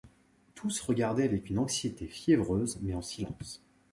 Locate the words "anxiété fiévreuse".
1.59-2.79